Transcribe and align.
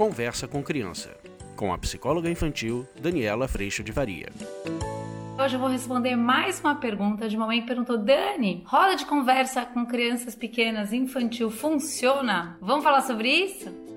Conversa 0.00 0.48
com 0.48 0.62
Criança, 0.62 1.14
com 1.54 1.74
a 1.74 1.76
psicóloga 1.76 2.30
infantil 2.30 2.88
Daniela 2.98 3.46
Freixo 3.46 3.84
de 3.84 3.92
Varia. 3.92 4.30
Hoje 5.38 5.56
eu 5.56 5.60
vou 5.60 5.68
responder 5.68 6.16
mais 6.16 6.58
uma 6.58 6.74
pergunta 6.76 7.28
de 7.28 7.36
uma 7.36 7.46
mãe 7.46 7.60
que 7.60 7.66
perguntou: 7.66 7.98
Dani, 7.98 8.64
roda 8.66 8.96
de 8.96 9.04
conversa 9.04 9.66
com 9.66 9.84
crianças 9.84 10.34
pequenas 10.34 10.94
infantil 10.94 11.50
funciona? 11.50 12.56
Vamos 12.62 12.82
falar 12.82 13.02
sobre 13.02 13.28
isso? 13.28 13.89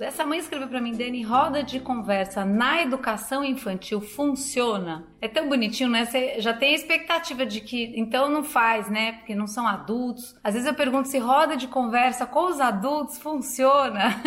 Essa 0.00 0.26
mãe 0.26 0.40
escreveu 0.40 0.66
para 0.66 0.80
mim, 0.80 0.92
Dani, 0.92 1.22
roda 1.22 1.62
de 1.62 1.78
conversa 1.78 2.44
na 2.44 2.82
educação 2.82 3.44
infantil 3.44 4.00
funciona. 4.00 5.06
É 5.20 5.28
tão 5.28 5.48
bonitinho, 5.48 5.88
né? 5.88 6.04
Você 6.04 6.40
já 6.40 6.52
tem 6.52 6.72
a 6.72 6.76
expectativa 6.76 7.46
de 7.46 7.60
que 7.60 7.92
então 7.96 8.28
não 8.28 8.42
faz, 8.42 8.90
né? 8.90 9.12
Porque 9.12 9.34
não 9.34 9.46
são 9.46 9.66
adultos. 9.66 10.34
Às 10.42 10.54
vezes 10.54 10.68
eu 10.68 10.74
pergunto 10.74 11.08
se 11.08 11.18
roda 11.18 11.56
de 11.56 11.68
conversa 11.68 12.26
com 12.26 12.46
os 12.46 12.60
adultos 12.60 13.18
funciona. 13.18 14.20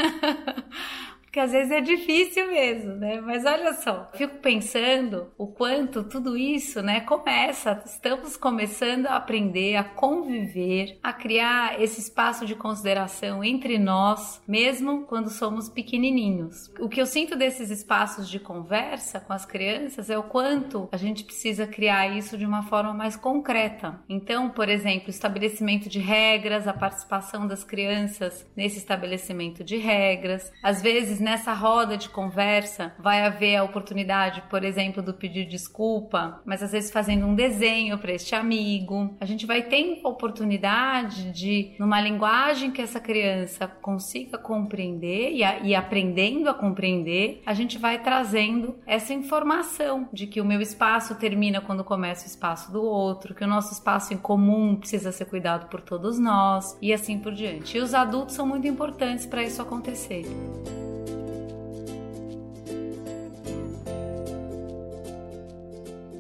Porque 1.37 1.45
às 1.45 1.51
vezes 1.51 1.71
é 1.71 1.81
difícil 1.81 2.47
mesmo, 2.47 2.93
né? 2.93 3.21
Mas 3.21 3.45
olha 3.45 3.73
só, 3.73 4.09
fico 4.15 4.37
pensando 4.37 5.31
o 5.37 5.45
quanto 5.45 6.03
tudo 6.03 6.35
isso, 6.35 6.81
né, 6.81 7.01
começa. 7.01 7.79
Estamos 7.85 8.35
começando 8.35 9.05
a 9.05 9.17
aprender 9.17 9.75
a 9.75 9.83
conviver, 9.83 10.97
a 11.03 11.13
criar 11.13 11.79
esse 11.79 11.99
espaço 11.99 12.43
de 12.43 12.55
consideração 12.55 13.43
entre 13.43 13.77
nós, 13.77 14.41
mesmo 14.47 15.05
quando 15.05 15.29
somos 15.29 15.69
pequenininhos. 15.69 16.71
O 16.79 16.89
que 16.89 16.99
eu 16.99 17.05
sinto 17.05 17.35
desses 17.35 17.69
espaços 17.69 18.27
de 18.27 18.39
conversa 18.39 19.19
com 19.19 19.33
as 19.33 19.45
crianças 19.45 20.09
é 20.09 20.17
o 20.17 20.23
quanto 20.23 20.89
a 20.91 20.97
gente 20.97 21.23
precisa 21.23 21.67
criar 21.67 22.07
isso 22.17 22.35
de 22.35 22.47
uma 22.47 22.63
forma 22.63 22.95
mais 22.95 23.15
concreta. 23.15 23.99
Então, 24.09 24.49
por 24.49 24.69
exemplo, 24.69 25.11
estabelecimento 25.11 25.87
de 25.87 25.99
regras, 25.99 26.67
a 26.67 26.73
participação 26.73 27.45
das 27.45 27.63
crianças 27.63 28.43
nesse 28.55 28.79
estabelecimento 28.79 29.63
de 29.63 29.77
regras. 29.77 30.51
Às 30.63 30.81
vezes 30.81 30.87
vezes 30.97 31.19
nessa 31.27 31.51
roda 31.51 31.97
de 31.97 32.07
conversa 32.07 32.93
vai 32.97 33.21
haver 33.21 33.57
a 33.57 33.63
oportunidade, 33.63 34.41
por 34.49 34.63
exemplo, 34.63 35.03
do 35.03 35.13
pedir 35.13 35.45
desculpa, 35.45 36.41
mas 36.45 36.63
às 36.63 36.71
vezes 36.71 36.89
fazendo 36.89 37.25
um 37.25 37.35
desenho 37.35 37.97
para 37.97 38.13
este 38.13 38.33
amigo. 38.33 39.13
A 39.19 39.25
gente 39.25 39.45
vai 39.45 39.61
ter 39.61 39.99
oportunidade 40.05 41.29
de, 41.33 41.75
numa 41.77 41.99
linguagem 41.99 42.71
que 42.71 42.81
essa 42.81 43.01
criança 43.01 43.67
consiga 43.67 44.37
compreender 44.37 45.33
e, 45.33 45.43
a, 45.43 45.59
e 45.59 45.75
aprendendo 45.75 46.49
a 46.49 46.53
compreender, 46.53 47.41
a 47.45 47.53
gente 47.53 47.77
vai 47.77 48.01
trazendo 48.01 48.77
essa 48.85 49.13
informação 49.13 50.07
de 50.13 50.27
que 50.27 50.39
o 50.39 50.45
meu 50.45 50.61
espaço 50.61 51.15
termina 51.15 51.59
quando 51.59 51.83
começa 51.83 52.23
o 52.23 52.29
espaço 52.29 52.71
do 52.71 52.81
outro, 52.81 53.35
que 53.35 53.43
o 53.43 53.47
nosso 53.47 53.73
espaço 53.73 54.13
em 54.13 54.17
comum 54.17 54.77
precisa 54.77 55.11
ser 55.11 55.25
cuidado 55.25 55.67
por 55.67 55.81
todos 55.81 56.17
nós 56.17 56.77
e 56.81 56.93
assim 56.93 57.19
por 57.19 57.33
diante. 57.33 57.77
E 57.77 57.81
os 57.81 57.93
adultos 57.93 58.35
são 58.35 58.47
muito 58.47 58.65
importantes 58.65 59.25
para 59.25 59.43
isso 59.43 59.61
acontecer. 59.61 60.23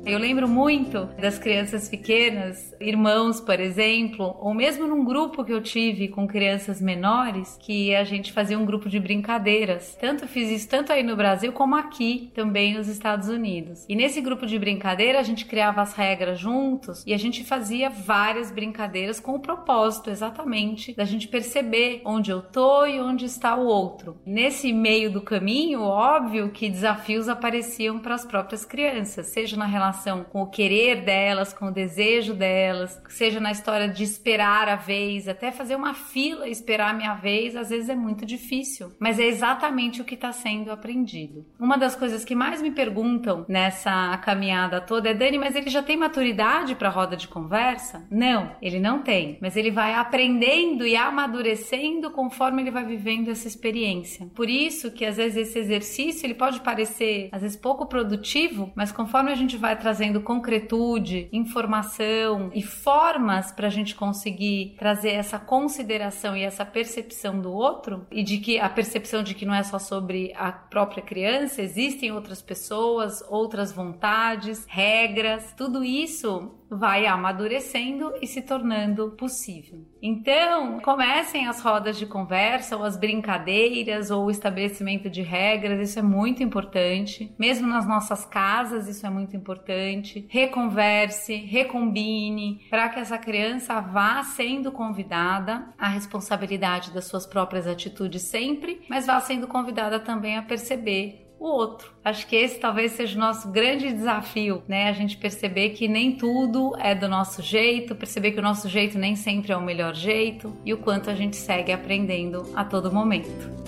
Eu 0.07 0.17
lembro 0.17 0.47
muito 0.47 1.03
das 1.19 1.37
crianças 1.37 1.89
pequenas, 1.89 2.73
irmãos, 2.79 3.39
por 3.39 3.59
exemplo, 3.59 4.35
ou 4.39 4.53
mesmo 4.53 4.87
num 4.87 5.03
grupo 5.03 5.43
que 5.43 5.53
eu 5.53 5.61
tive 5.61 6.07
com 6.07 6.27
crianças 6.27 6.81
menores, 6.81 7.57
que 7.61 7.95
a 7.95 8.03
gente 8.03 8.31
fazia 8.31 8.57
um 8.57 8.65
grupo 8.65 8.89
de 8.89 8.99
brincadeiras. 8.99 9.97
Tanto 9.99 10.27
fiz 10.27 10.49
isso 10.49 10.69
tanto 10.69 10.91
aí 10.91 11.03
no 11.03 11.15
Brasil 11.15 11.51
como 11.51 11.75
aqui 11.75 12.31
também 12.33 12.73
nos 12.73 12.87
Estados 12.87 13.29
Unidos. 13.29 13.85
E 13.87 13.95
nesse 13.95 14.21
grupo 14.21 14.45
de 14.45 14.59
brincadeira 14.59 15.19
a 15.19 15.23
gente 15.23 15.45
criava 15.45 15.81
as 15.81 15.93
regras 15.93 16.39
juntos 16.39 17.03
e 17.05 17.13
a 17.13 17.17
gente 17.17 17.43
fazia 17.43 17.89
várias 17.89 18.51
brincadeiras 18.51 19.19
com 19.19 19.35
o 19.35 19.39
propósito 19.39 20.09
exatamente 20.09 20.93
da 20.95 21.05
gente 21.05 21.27
perceber 21.27 22.01
onde 22.05 22.31
eu 22.31 22.41
tô 22.41 22.85
e 22.85 22.99
onde 22.99 23.25
está 23.25 23.55
o 23.55 23.65
outro. 23.65 24.17
Nesse 24.25 24.71
meio 24.73 25.11
do 25.11 25.21
caminho, 25.21 25.81
óbvio 25.81 26.49
que 26.49 26.69
desafios 26.69 27.29
apareciam 27.29 27.99
para 27.99 28.15
as 28.15 28.25
próprias 28.25 28.65
crianças, 28.65 29.27
seja 29.27 29.57
na 29.57 29.65
relação 29.65 30.23
com 30.23 30.41
o 30.41 30.47
querer 30.47 31.03
delas, 31.03 31.53
com 31.53 31.67
o 31.67 31.71
desejo 31.71 32.33
delas, 32.33 32.66
seja 33.09 33.39
na 33.39 33.51
história 33.51 33.87
de 33.87 34.03
esperar 34.03 34.69
a 34.69 34.75
vez, 34.75 35.27
até 35.27 35.51
fazer 35.51 35.75
uma 35.75 35.93
fila 35.93 36.47
e 36.47 36.51
esperar 36.51 36.91
a 36.91 36.93
minha 36.93 37.15
vez, 37.15 37.55
às 37.55 37.69
vezes 37.69 37.89
é 37.89 37.95
muito 37.95 38.25
difícil, 38.25 38.91
mas 38.99 39.19
é 39.19 39.25
exatamente 39.25 40.01
o 40.01 40.05
que 40.05 40.15
está 40.15 40.31
sendo 40.31 40.71
aprendido. 40.71 41.45
Uma 41.59 41.77
das 41.77 41.95
coisas 41.95 42.23
que 42.23 42.35
mais 42.35 42.61
me 42.61 42.71
perguntam 42.71 43.45
nessa 43.47 44.17
caminhada 44.17 44.81
toda 44.81 45.09
é: 45.09 45.13
Dani, 45.13 45.37
mas 45.37 45.55
ele 45.55 45.69
já 45.69 45.83
tem 45.83 45.97
maturidade 45.97 46.75
para 46.75 46.89
roda 46.89 47.15
de 47.15 47.27
conversa? 47.27 48.05
Não, 48.09 48.51
ele 48.61 48.79
não 48.79 49.01
tem, 49.01 49.37
mas 49.41 49.55
ele 49.55 49.71
vai 49.71 49.93
aprendendo 49.93 50.85
e 50.85 50.95
amadurecendo 50.95 52.11
conforme 52.11 52.61
ele 52.61 52.71
vai 52.71 52.85
vivendo 52.85 53.29
essa 53.29 53.47
experiência. 53.47 54.27
Por 54.35 54.49
isso 54.49 54.91
que 54.91 55.05
às 55.05 55.17
vezes 55.17 55.47
esse 55.47 55.59
exercício 55.59 56.25
ele 56.25 56.33
pode 56.33 56.61
parecer 56.61 57.29
às 57.31 57.41
vezes 57.41 57.57
pouco 57.57 57.85
produtivo, 57.85 58.71
mas 58.75 58.91
conforme 58.91 59.31
a 59.31 59.35
gente 59.35 59.57
vai 59.57 59.75
trazendo 59.75 60.21
concretude, 60.21 61.29
informação 61.31 62.49
e 62.57 62.61
formas 62.63 63.51
para 63.51 63.67
a 63.67 63.69
gente 63.69 63.93
conseguir 63.93 64.73
trazer 64.79 65.11
essa 65.11 65.37
consideração 65.37 66.35
e 66.35 66.41
essa 66.41 66.65
percepção 66.65 67.39
do 67.39 67.51
outro 67.51 68.07
e 68.09 68.23
de 68.23 68.39
que 68.39 68.59
a 68.59 68.67
percepção 68.67 69.21
de 69.21 69.35
que 69.35 69.45
não 69.45 69.53
é 69.53 69.61
só 69.61 69.77
sobre 69.77 70.33
a 70.35 70.51
própria 70.51 71.03
criança, 71.03 71.61
existem 71.61 72.11
outras 72.11 72.41
pessoas, 72.41 73.23
outras 73.29 73.71
vontades, 73.71 74.65
regras, 74.67 75.53
tudo 75.55 75.83
isso 75.83 76.51
vai 76.69 77.05
amadurecendo 77.05 78.13
e 78.21 78.27
se 78.27 78.41
tornando 78.41 79.11
possível. 79.11 79.85
Então, 80.01 80.79
comecem 80.79 81.47
as 81.47 81.61
rodas 81.61 81.97
de 81.97 82.05
conversa, 82.05 82.77
ou 82.77 82.83
as 82.83 82.97
brincadeiras, 82.97 84.11
ou 84.11 84.25
o 84.25 84.31
estabelecimento 84.31 85.09
de 85.09 85.21
regras, 85.21 85.89
isso 85.89 85.99
é 85.99 86.01
muito 86.01 86.43
importante. 86.43 87.33
Mesmo 87.37 87.67
nas 87.67 87.87
nossas 87.87 88.25
casas, 88.25 88.87
isso 88.87 89.05
é 89.05 89.09
muito 89.09 89.35
importante. 89.35 90.25
Reconverse, 90.29 91.35
recombine, 91.35 92.61
para 92.69 92.89
que 92.89 92.99
essa 92.99 93.17
criança 93.17 93.79
vá 93.79 94.23
sendo 94.23 94.71
convidada 94.71 95.67
à 95.77 95.87
responsabilidade 95.87 96.91
das 96.91 97.05
suas 97.05 97.25
próprias 97.25 97.67
atitudes 97.67 98.23
sempre, 98.23 98.81
mas 98.89 99.05
vá 99.05 99.19
sendo 99.19 99.47
convidada 99.47 99.99
também 99.99 100.37
a 100.37 100.41
perceber 100.41 101.26
o 101.39 101.45
outro. 101.45 101.91
Acho 102.03 102.25
que 102.27 102.35
esse 102.35 102.59
talvez 102.59 102.93
seja 102.93 103.15
o 103.15 103.19
nosso 103.19 103.51
grande 103.51 103.91
desafio, 103.91 104.63
né? 104.67 104.89
A 104.89 104.93
gente 104.93 105.17
perceber 105.17 105.71
que 105.71 105.87
nem 105.87 106.15
tudo 106.15 106.73
é 106.79 106.95
do 106.95 107.07
nosso 107.07 107.41
jeito, 107.41 107.95
perceber 107.95 108.31
que 108.31 108.39
o 108.39 108.43
nosso 108.43 108.67
jeito 108.67 108.97
nem 108.97 109.15
sempre 109.15 109.51
é 109.51 109.57
o 109.57 109.61
melhor 109.61 109.93
jeito 109.93 110.55
e 110.65 110.73
o 110.73 110.77
quanto 110.77 111.09
a 111.09 111.15
gente 111.15 111.35
segue 111.35 111.71
aprendendo 111.71 112.43
a 112.55 112.63
todo 112.63 112.91
momento. 112.91 113.66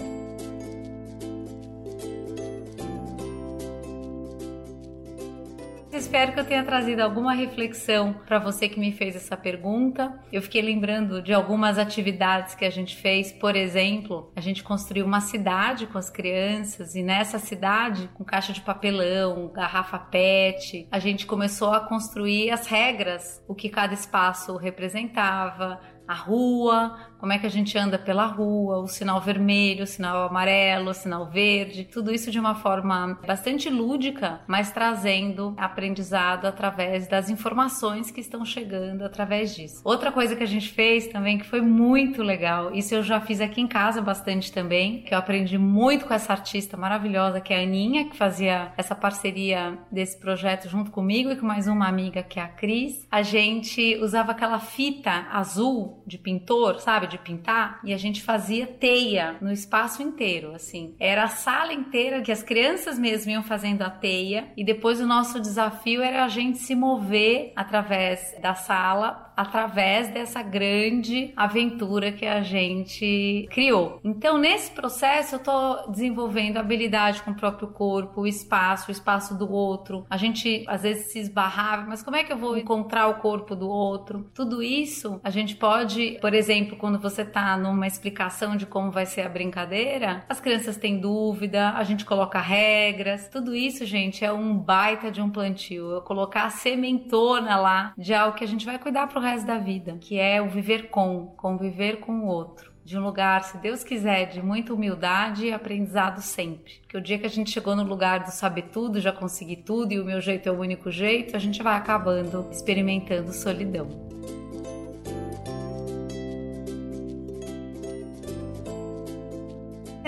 Espero 6.10 6.34
que 6.34 6.40
eu 6.40 6.46
tenha 6.46 6.64
trazido 6.64 7.04
alguma 7.04 7.34
reflexão 7.34 8.16
para 8.26 8.40
você 8.40 8.68
que 8.68 8.80
me 8.80 8.92
fez 8.92 9.16
essa 9.16 9.38
pergunta. 9.38 10.20
Eu 10.34 10.42
fiquei 10.42 10.60
lembrando 10.60 11.22
de 11.22 11.32
algumas 11.32 11.78
atividades 11.78 12.56
que 12.56 12.66
a 12.66 12.70
gente 12.72 12.96
fez, 12.96 13.32
por 13.32 13.56
exemplo, 13.56 14.34
a 14.36 14.42
gente 14.42 14.64
construiu 14.64 15.06
uma 15.06 15.22
cidade 15.22 15.86
com 15.86 16.00
as 16.00 16.10
crianças 16.10 16.96
e 16.96 17.04
nessa 17.04 17.38
cidade, 17.38 18.10
com 18.16 18.24
caixa 18.24 18.52
de 18.52 18.60
papelão, 18.60 19.52
garrafa 19.54 20.00
PET, 20.00 20.88
a 20.92 20.98
gente 20.98 21.28
começou 21.28 21.74
a 21.74 21.82
construir 21.82 22.50
as 22.50 22.66
regras, 22.66 23.46
o 23.48 23.54
que 23.54 23.70
cada 23.70 23.94
espaço 23.94 24.58
representava, 24.58 25.80
a 26.10 26.16
rua, 26.16 26.98
como 27.20 27.34
é 27.34 27.38
que 27.38 27.46
a 27.46 27.50
gente 27.50 27.78
anda 27.78 28.00
pela 28.00 28.26
rua, 28.26 28.80
o 28.80 28.88
sinal 28.88 29.20
vermelho, 29.20 29.84
o 29.84 29.88
sinal 29.88 30.28
amarelo, 30.28 30.92
o 30.92 30.94
sinal 30.94 31.26
verde, 31.26 31.84
tudo 31.84 32.14
isso 32.14 32.32
de 32.32 32.40
uma 32.40 32.56
forma 32.56 33.20
bastante 33.28 33.70
lúdica, 33.70 34.40
mas 34.48 34.72
trazendo 34.72 35.54
aprendizado 35.58 36.46
através 36.46 37.08
das 37.08 37.30
informações 37.30 38.10
que 38.10 38.22
estão 38.22 38.46
chegando 38.46 39.04
através 39.04 39.54
disso. 39.54 39.82
Outra 39.84 40.12
coisa 40.12 40.36
que 40.36 40.44
a 40.44 40.48
gente 40.48 40.70
fez 40.70 41.08
também 41.08 41.38
que 41.38 41.46
foi 41.46 41.62
muito 41.62 42.24
legal, 42.24 42.74
isso 42.74 42.96
eu 42.96 43.04
já 43.04 43.20
fiz 43.20 43.42
aqui 43.42 43.60
em 43.60 43.68
casa 43.68 44.02
bastante 44.02 44.52
também, 44.52 45.02
que 45.02 45.14
eu 45.14 45.18
aprendi 45.18 45.58
muito 45.58 46.06
com 46.06 46.14
essa 46.14 46.32
artista 46.32 46.78
maravilhosa 46.78 47.42
que 47.42 47.54
é 47.54 47.60
a 47.60 47.64
Aninha, 47.64 48.06
que 48.10 48.16
fazia 48.16 48.72
essa 48.78 48.96
parceria 48.96 49.78
desse 49.92 50.18
projeto 50.18 50.70
junto 50.70 50.90
comigo 50.90 51.30
e 51.30 51.36
com 51.36 51.46
mais 51.46 51.68
uma 51.68 51.88
amiga 51.88 52.24
que 52.24 52.40
é 52.40 52.44
a 52.44 52.48
Cris. 52.48 53.06
A 53.12 53.22
gente 53.22 53.98
usava 54.02 54.32
aquela 54.32 54.60
fita 54.60 55.28
azul 55.32 56.02
de 56.08 56.18
pintor, 56.18 56.80
sabe? 56.80 57.09
De 57.10 57.18
pintar 57.18 57.80
e 57.84 57.94
a 57.94 57.98
gente 57.98 58.22
fazia 58.22 58.68
teia 58.68 59.36
no 59.42 59.52
espaço 59.52 60.02
inteiro, 60.02 60.54
assim. 60.54 60.96
Era 61.00 61.24
a 61.24 61.28
sala 61.28 61.74
inteira 61.74 62.22
que 62.22 62.32
as 62.32 62.44
crianças 62.44 62.98
mesmo 62.98 63.32
iam 63.32 63.44
fazendo 63.44 63.82
a 63.82 63.90
teia 63.90 64.52
e 64.56 64.64
depois 64.64 65.00
o 65.02 65.08
nosso 65.08 65.40
desafio 65.40 66.02
era 66.02 66.24
a 66.24 66.30
gente 66.30 66.58
se 66.60 66.76
mover 66.76 67.52
através 67.56 68.36
da 68.42 68.54
sala 68.54 69.30
através 69.40 70.10
dessa 70.10 70.44
grande 70.44 71.32
aventura 71.34 72.12
que 72.12 72.26
a 72.26 72.42
gente 72.42 73.48
criou. 73.50 74.02
Então, 74.04 74.38
nesse 74.38 74.70
processo, 74.70 75.36
eu 75.36 75.40
estou 75.40 75.90
desenvolvendo 75.90 76.58
habilidade 76.58 77.24
com 77.24 77.32
o 77.32 77.36
próprio 77.36 77.70
corpo, 77.70 78.22
o 78.22 78.28
espaço, 78.28 78.90
o 78.90 78.92
espaço 78.92 79.38
do 79.38 79.50
outro. 79.50 80.06
A 80.10 80.18
gente 80.18 80.66
às 80.68 80.82
vezes 80.82 81.14
se 81.14 81.20
esbarrava, 81.20 81.86
mas 81.88 82.04
como 82.04 82.18
é 82.18 82.24
que 82.26 82.34
eu 82.34 82.38
vou 82.38 82.58
encontrar 82.58 83.08
o 83.08 83.22
corpo 83.22 83.56
do 83.56 83.70
outro? 83.70 84.30
Tudo 84.34 84.62
isso 84.62 85.22
a 85.24 85.30
gente 85.30 85.56
pode, 85.56 86.18
por 86.20 86.34
exemplo, 86.34 86.76
quando 86.76 86.99
você 87.02 87.22
está 87.22 87.58
numa 87.58 87.88
explicação 87.88 88.56
de 88.56 88.66
como 88.66 88.92
vai 88.92 89.06
ser 89.06 89.22
a 89.22 89.30
brincadeira, 89.30 90.24
as 90.30 90.40
crianças 90.40 90.78
têm 90.78 91.00
dúvida, 91.00 91.72
a 91.72 91.84
gente 91.84 92.06
coloca 92.06 92.40
regras. 92.40 93.28
Tudo 93.30 93.56
isso, 93.56 93.86
gente, 93.86 94.24
é 94.24 94.32
um 94.32 94.58
baita 94.58 95.12
de 95.12 95.22
um 95.22 95.30
plantio. 95.30 95.92
Eu 95.92 96.02
colocar 96.02 96.46
a 96.46 96.50
sementona 96.50 97.56
lá 97.58 97.94
de 97.98 98.14
algo 98.14 98.38
que 98.38 98.44
a 98.44 98.48
gente 98.48 98.66
vai 98.66 98.78
cuidar 98.78 99.08
pro 99.08 99.20
resto 99.20 99.48
da 99.48 99.58
vida, 99.58 99.98
que 100.00 100.20
é 100.20 100.42
o 100.42 100.50
viver 100.50 100.90
com, 100.90 101.28
conviver 101.38 102.00
com 102.00 102.22
o 102.22 102.28
outro. 102.28 102.70
De 102.84 102.98
um 102.98 103.04
lugar, 103.04 103.44
se 103.44 103.56
Deus 103.60 103.84
quiser, 103.84 104.26
de 104.30 104.42
muita 104.42 104.74
humildade 104.74 105.46
e 105.46 105.54
aprendizado 105.54 106.22
sempre. 106.22 106.80
Porque 106.82 106.98
o 106.98 107.02
dia 107.02 107.20
que 107.20 107.26
a 107.28 107.30
gente 107.30 107.52
chegou 107.52 107.76
no 107.76 107.84
lugar 107.84 108.24
do 108.24 108.32
saber 108.32 108.64
tudo, 108.72 109.00
já 109.00 109.12
consegui 109.12 109.58
tudo 109.58 109.92
e 109.92 110.00
o 110.00 110.06
meu 110.06 110.20
jeito 110.20 110.50
é 110.50 110.52
o 110.52 110.60
único 110.60 110.90
jeito, 110.90 111.36
a 111.36 111.40
gente 111.40 111.62
vai 111.62 111.78
acabando 111.78 112.48
experimentando 112.52 113.32
solidão. 113.32 114.09